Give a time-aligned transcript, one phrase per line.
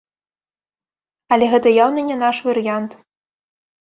[1.37, 2.91] Але гэта яўна не наш варыянт.